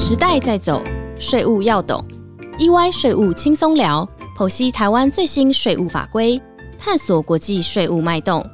[0.00, 0.80] 时代在走，
[1.18, 2.02] 税务要懂。
[2.56, 6.40] EY 税务轻松聊，剖析台湾最新税务法规，
[6.78, 8.48] 探索国际税务脉动。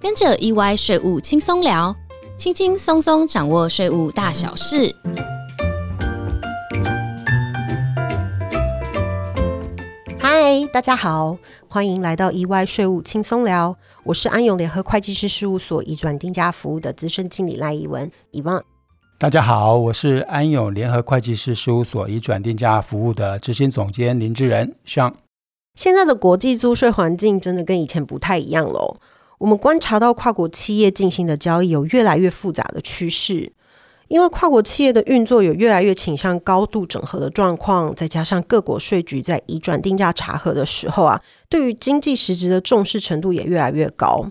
[0.00, 1.94] 跟着 EY 税务轻松聊，
[2.38, 4.96] 轻轻松松掌握税务大小事。
[10.18, 11.36] 嗨，大家好，
[11.68, 13.76] 欢迎来到 EY 税务轻松聊。
[14.04, 18.64] 我是安永联合会计师事务所移转定价服务的资深经理赖以文，以望。
[19.20, 24.76] 大家好，我是安永联合会计师事务所移转定价服务的执行总监林志仁。
[24.84, 25.12] 上
[25.74, 28.96] 现在的国际租税环境真的跟以前不太一样喽。
[29.38, 33.52] 我们观察到跨国企业进行的交易有越来越复杂的趋势，
[34.06, 44.30] 因为跨国企业的运作有越来越倾向高度整合的状况，再加上各国税局在移转定价查核的时候啊，对于经济实质的重视程度也越来越高。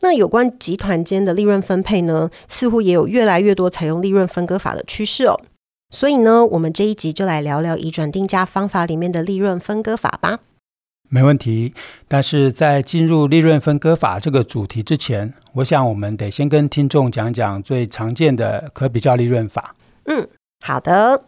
[0.00, 5.40] 那有关集团间的利润分配呢，似乎也有越来越多采用利润分割法的趋势哦。
[5.90, 10.40] 所以呢，我们这一集就来聊聊移转定价方法里面的利润分割法吧。
[11.08, 11.72] 没问题。
[12.06, 19.74] 但是在进入利润分割法这个主题之前，我想我们得先跟听众讲讲最常见的可比较利润法。
[20.04, 20.28] 嗯，
[20.64, 21.24] 好的。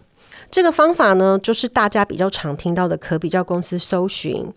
[0.51, 4.53] 这个方法呢，就是大家比较常听到的可比较公司搜寻。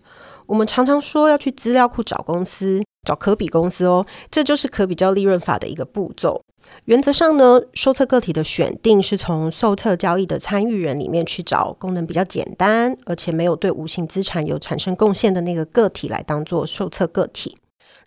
[0.46, 2.82] 我们常常说要去资料库找公司。
[3.06, 6.40] 找可比公司哦，这就是可比较利润法的一个步骤。
[6.86, 17.54] 原则上呢，受测个体的选定是从受测交易的参与人里面去找功能比较简单，而且没有对无形资产有产生贡献的那个个体来当做受测个体。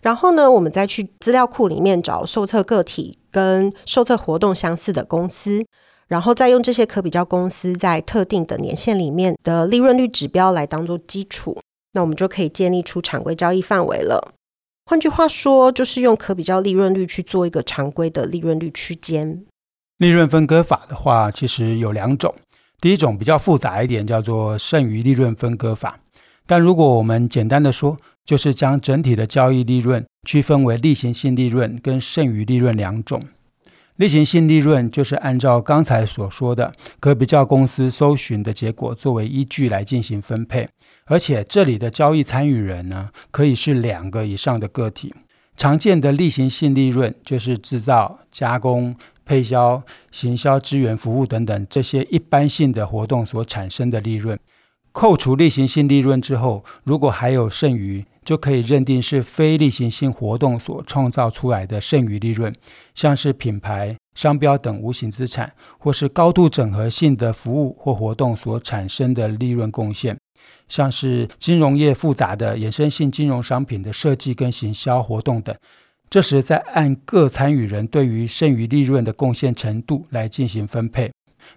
[0.00, 5.64] 然后呢，我们再去资料库里面找受测个体跟受测活动相似的公司，
[6.08, 11.56] 然后再用这些可比较公司在特定的年限里面的利润率指标来当做基础，
[11.92, 14.32] 那我们就可以建立出常规交易范围了。
[14.86, 19.44] 换句话说，就是用可比较利润率去做一个常规的利润率区间。
[19.98, 22.34] 利润分割法的话，其实有两种。
[22.80, 25.98] 第一种比较复杂一点，叫做剩余利润分割法。
[26.46, 33.22] 但如果我们简单的说，就是将整体的交易利润区分为例行性利润跟剩余利润两种。
[33.98, 40.68] 例行性利润就是按照刚才所说的可比较公司搜寻的结果作为依据来进行分配。
[41.06, 45.12] 而且这里的交易参与人呢，可以是两个以上的个体。
[45.56, 48.94] 常见的例行性利润就是制造、加工、
[49.24, 49.82] 配销、
[50.12, 54.38] 行销、支援服务等等这些一般性的活动所产生的利润。
[54.92, 62.54] 扣除例行性利润之后，如果还有剩余，就可以认定是非例行性活动所创造出来的剩余利润，
[62.94, 70.14] 像是品牌、商标等无形资产，或是高度整合性的服务或活动所产生的利润贡献。
[70.68, 75.56] 像是金融业复杂的衍生性金融商品的设计跟行销活动等，
[76.10, 81.10] 这时再按各参与人对于剩余利润的贡献程度来进行分配。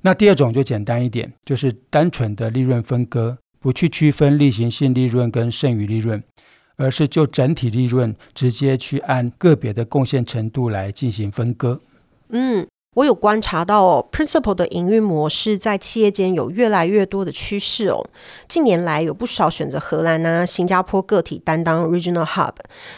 [0.04, 6.24] 那第二种就简单一点，就是单纯的利润分割，不去区分例行性利润跟剩余利润，
[6.76, 11.80] 而是就整体利润直接去按个别的贡献程度来进行分割。
[12.30, 12.68] 嗯。
[12.96, 18.06] 我有观察到，Principal 的营运模式在企业间有越来越多的趋势哦。
[18.50, 22.52] 近年来有不少选择荷兰啊、新加坡个体担当 Regional Hub，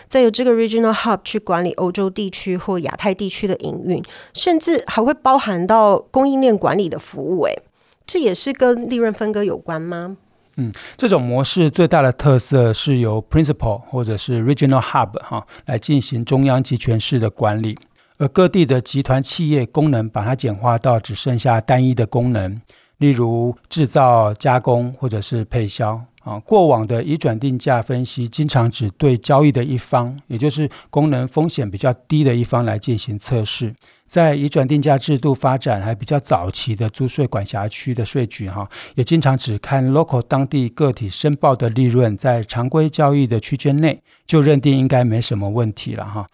[0.10, 7.44] 再由这个 Regional Hub 去管理欧洲地区或亚太地区的营运，甚至还会包含到供应链管理的服务。
[7.44, 7.62] 诶，
[8.08, 10.18] 这也是跟利润分割有关吗？
[10.58, 17.78] 嗯，这种模式最大的特色是由 Principal 或者是 Regional Hub 哈来进行中央集权式的管理。
[18.18, 22.62] 而各地的集团企业功能，把它简化到只剩下单一的功能，
[23.00, 26.00] 例如制造、加工或者是配销。
[26.24, 33.74] 啊，过往的移转定价分析，经常只对交易的一方，也就是功能风险比较低的一方来进行测试。
[34.06, 46.28] 在移转定价制度发展还比较早期的租税管辖区的税局，哈，也经常只看 local 当地个体申报的利润，在常规交易的区间内，就认定应该没什么问题了，哈。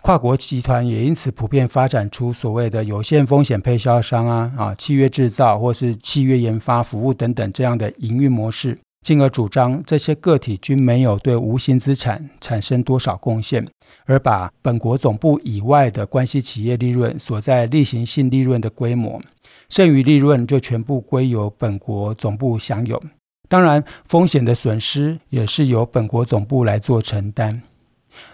[0.00, 13.64] 跨国集团也因此普遍发展出所谓的有限风险配销商啊啊契约制造或是契约研发服务等等这样的营运模式，进而主张这些个体均没有对无形资产产生多少贡献，
[14.06, 19.20] 而把本国总部以外的关系企业利润所在例行性利润的规模，
[19.68, 23.00] 剩余利润就全部归由本国总部享有。
[23.46, 27.62] 当然，风险的损失也是由本国总部来做承担。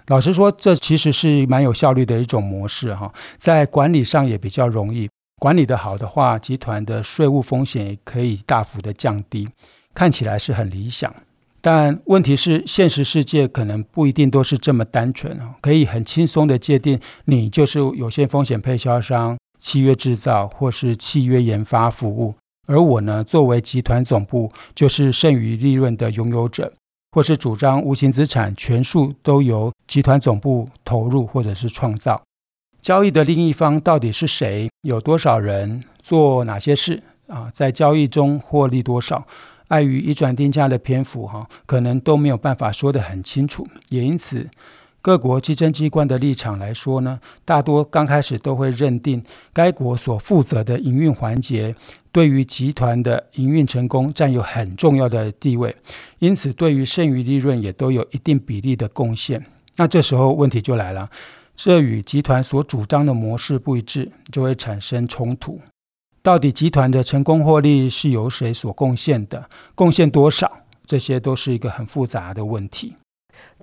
[0.06, 5.08] 老实说，这其实是蛮有效率的一种模式哈，在管理上也比较容易。
[5.40, 9.48] 管理的好的话，集团的税务风险也可以大幅的降低，
[9.94, 11.14] 看起来是很理想。
[11.60, 22.34] 但问题是，现实世界可能不一定都是这么单纯哦，可以很轻松的界定你就是有限风险配销商、契约制造或是契约研发服务，
[22.66, 26.72] 而我呢，作为集团总部，就是剩余利润的拥有者，
[27.12, 32.22] 或是主张无形资产全数都由集团总部投入或者是创造。
[32.80, 34.70] 交易的另一方到底是谁？
[34.80, 37.02] 有多少人做哪些事？
[37.26, 39.26] 啊，在交易中获利多少？
[39.70, 43.66] 碍于一转定价的篇幅，哈，可能都没有办法说得很清楚。
[43.88, 44.48] 也因此，
[45.00, 49.22] 各国稽征机关的立场来说呢，大多刚开始都会认定
[49.52, 51.74] 该国所负责的营运环节
[52.10, 55.74] 对于集团的营运成功占有很重要的地位，
[56.18, 59.42] 因此对于剩余利润也都有一定比例的贡献。
[59.76, 61.08] 那这时候问题就来了，
[61.54, 65.60] 这与集团所主张的模式不一致，就会产生冲突。
[66.22, 69.48] 到底集团的成功获利是由谁所贡献的？
[69.74, 70.60] 贡献多少？
[70.84, 72.96] 这些都是一个很复杂的问题。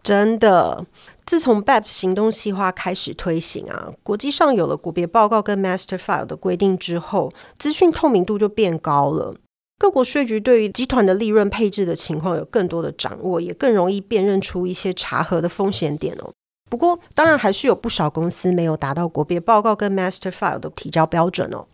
[0.01, 0.86] 真的，
[1.25, 9.36] 自从 BEPS 行动计划开始推行啊，国际上有了国别报告跟 Master File 的规定之后，资讯透明度就变高了。
[9.77, 16.31] 各国税局对于集团的利润配置的情况有更多的掌握，也更容易辨认出一些查核的风险点哦。
[16.69, 21.68] 不过，当然还是有不少公司没有达到国别报告跟 Master File 的提交标准哦。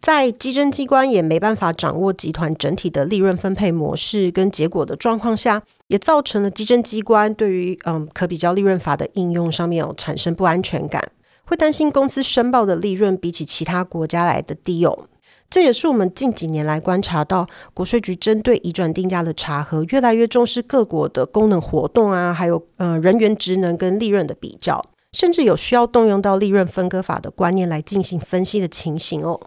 [0.00, 11.02] 在稽征机关也没办法掌握集团整体的利润分配模式跟结果的状况下，也造成了稽征机关对于嗯可比较利润法的应用上面有产生不安全感，
[11.46, 15.06] 会担心公司申报的利润比起其他国家来的低哦。
[15.48, 29.40] 这也是我们近几年来观察到国税局针对移转定价的查核，越来越重视各国的功能活动啊，还有呃人员职能跟利润的比较，甚至有需要动用到利润分割法的观念来进行分析的情形哦。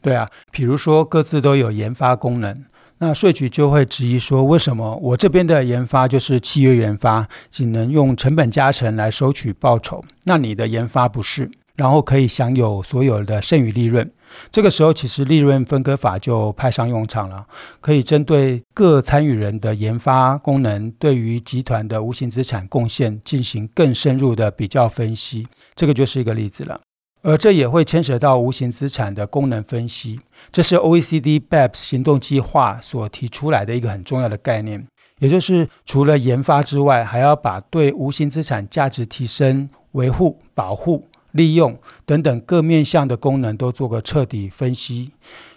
[0.00, 2.64] 对啊，比如说各自都有研发功能，
[2.98, 14.10] 那税局就会质疑说，为什么我这边的研发就是契约研发，仅能用成本加成来收取报酬，那你的研发不是，然后可以享有所有的剩余利润。
[14.50, 17.46] 这个时候，其实利润分割法就派上用场了，
[17.80, 25.48] 可以针对各参与人的研发功能对于集团的无形资产贡献进行更深入的比较分析。
[25.74, 26.78] 这个就是一个例子了。
[27.22, 30.20] 而这也会牵扯到无形资产的功能分析，
[30.52, 34.86] 这是 OECD BEPS 行动计划所提出来的一个很重要的概念，
[35.18, 41.76] 也就是除了研发之外，还要把对无形资产价值提升、维护、保护、利用
[42.06, 45.10] 等等各面向的功能都做个彻底分析，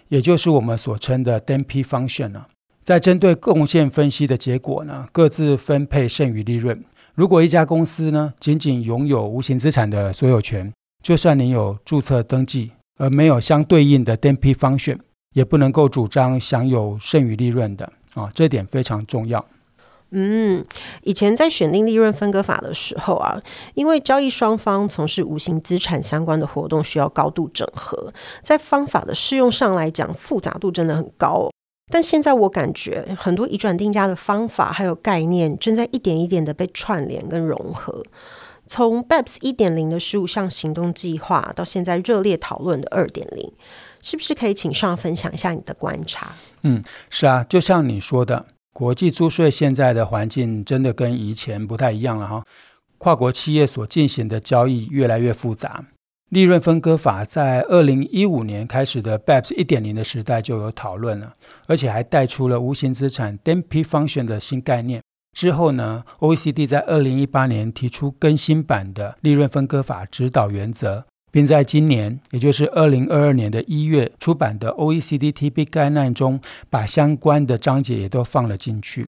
[0.08, 2.46] 也就是我们所称的 DMP function 呢。
[2.82, 6.84] 在针对贡献分析的结果呢，各自分配剩余利润。
[7.14, 14.98] 如果一家公司呢，仅仅拥有无形资产的所有权，就算你有注册登记，而没有相对应的 DMP 方选，
[15.34, 19.44] 也不能够主张享有剩余利润的啊，这点非常重要。
[20.14, 20.64] 嗯，
[21.02, 23.40] 以前在选定利润分割法的时候啊，
[23.74, 28.12] 因为交易双方从事无形资产相关的活动需要高度整合，
[28.42, 31.50] 在方法的适用上来讲，复杂度真的很高。
[31.90, 38.04] 但现在我感觉很多移转定价的方法还有概念，正在一点一点的被串联跟融合。
[38.74, 43.52] 从 BEPS 一点零的十五项行动计划到现在热烈讨论的二点零，
[44.00, 46.32] 是不是可以请上分享一下你的观察？
[46.62, 52.42] 嗯，是啊，就像你说的，国际租税现在的环境真的跟以前不太一样了哈。
[52.96, 55.84] 跨国企业所进行的交易越来越复杂，
[56.30, 61.34] 利润分割法在二零一五年开始的 BEPS 一点零的时代就有讨论了，
[61.66, 65.02] 而且还带出了无形资产 DMP function 的新概念。
[65.32, 79.06] 之后呢，OECD 在二零一八年提出更新版的利润分割法指导原则，并在今年，也就是二零二二年的一月出版的 OECD TP 概念中，把相关的章节也都放了进去。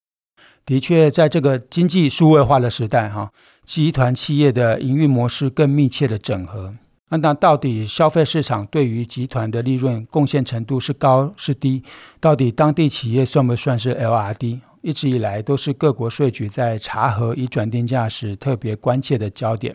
[0.64, 3.31] 的确，在这个经济数位化的时代，哈，
[3.64, 6.75] 集团企业的营运模式更密切的整合。
[7.11, 11.85] 那到底消费市场对于集团的利润贡献程度是高是低？
[12.19, 14.61] 到底当地企业算不算是 LRD？
[14.85, 19.75] 一直以来都是各国税局在查核已转定价时特别关切的焦点。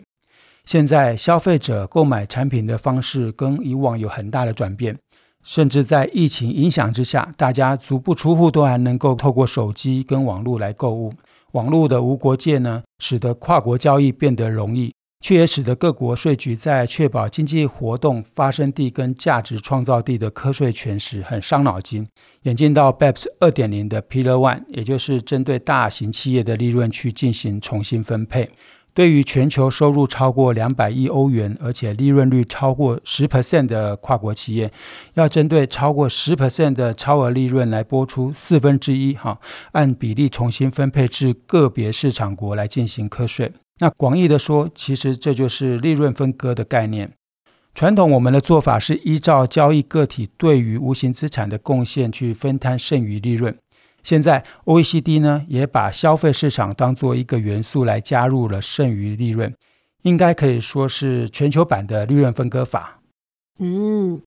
[0.64, 4.96] 现在消费者购买产品的方式跟以往有很大的转变，
[5.42, 11.12] 甚至在疫情影响之下，大家足不出户都还能够透过手机跟网络来购物。
[11.52, 14.94] 网络的无国界呢，使得跨国交易变得容易。
[15.20, 22.08] 却也使得各国税局在确保经济活动发生地跟价值创造地的课税权时很伤脑筋。
[22.42, 28.48] 演进到 BEPS 二点零的 Pillar One，也就是针对大型企业的利润去进行重新分配。
[28.92, 34.72] 对于全球收入超过两百亿欧元，而且利润率超过十 percent 的跨国企业，
[35.14, 39.38] 要针对超过十 percent 的超额利润来拨出四分之一，哈，
[39.72, 43.52] 按比例重新分配至个别市场国来进行课税。
[43.80, 47.12] 那广义的说，其实这就是利润分割的概念。
[47.74, 53.56] 传统我们的做法是依照交易个体对于无形资产的贡献去分摊剩余利润。
[54.02, 59.54] 现在 OECD 呢也把消费市场当做一个元素来加入了剩余利润，
[60.02, 63.00] 应该可以说是全球版的利润分割法。
[63.58, 64.20] 嗯，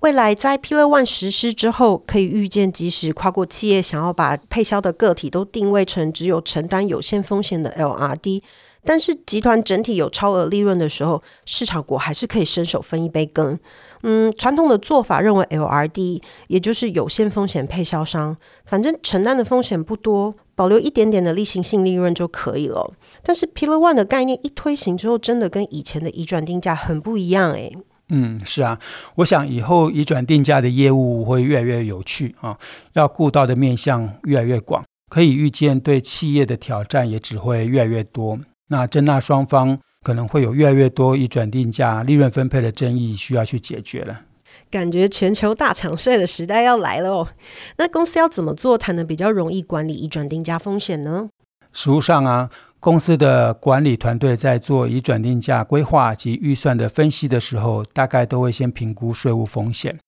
[0.00, 8.42] 未来在 PIL 1实施之后，可以预见，即使跨国企业想要把配销的个体都定位成只有承担有限风险的 LRD。
[8.84, 13.58] 但是集团整体有超额利润的时候，市场股还是可以伸手分一杯羹。
[14.02, 18.36] 嗯，传统的做法认为 LRD 也就是有限风险配销商，
[18.66, 22.92] 反正承担的风险不多，保留一点点的例行性利润就可以了。
[23.22, 27.72] 但是 Pillar One 的概念一推行之后，真的跟以前的移转定价很不一样诶。
[28.10, 28.78] 嗯，是啊，
[29.14, 32.58] 我想以后移转定价的业务会越来越有趣啊，
[32.92, 38.38] 要顾到的面向越来越广，可以预见对企业的挑战也只会越来越多。
[38.68, 44.22] 那争纳双方可能会有越来越多以转定价、利润分配的争议需要去解决了。
[44.70, 47.28] 感觉全球大厂税的时代要来了哦。
[47.76, 51.28] 那公司要怎么做才能比较容易管理以转定价风险呢？
[51.72, 59.98] 实务上啊，公司的管理团队在做以转定价规划及预算的分析的时候，大概都会先评估税务风险。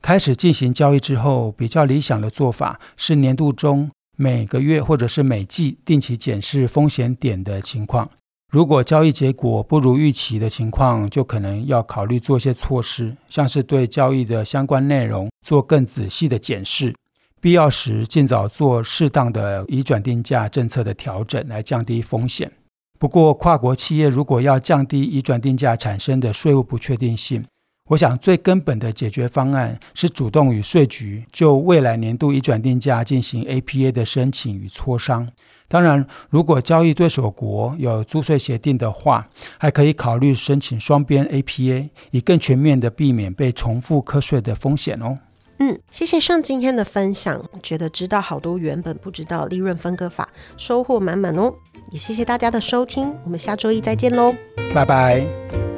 [0.00, 3.90] 开始进行交易之后，比较理想的做法是年度中。
[4.22, 8.10] 每个月或者是每季定期检视风险点的情况，
[8.52, 16.94] 如果交易结果不如预期的情况，就可能要考虑做些措施，像是对交易的相关内容做更仔细的检视，
[17.40, 22.52] 必要时尽早做适当的移转定价政策的调整，来降低风险。
[22.98, 27.42] 不过，跨国企业如果要降低移转定价产生的税务不确定性，
[27.90, 35.28] 我想最根本的解决方案是主动与税局就未来年度已转定价进行 APA 的申请与磋商。
[35.66, 39.28] 当然，如果交易对手国有租税协定的话，
[39.58, 45.18] 还可以考虑申请双边 APA，以更全面的避免被重复课税的风险哦。
[45.58, 51.52] 嗯，谢谢上今天的分享，觉得知道好多原本不知道利润分割法，收获满满哦。
[51.92, 54.34] 也谢谢大家的收听，我们下周一再见喽，
[54.74, 55.69] 拜拜。